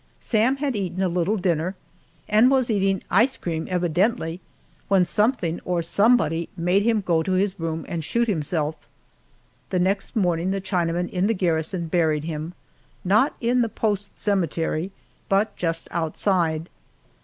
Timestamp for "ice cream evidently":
3.11-4.41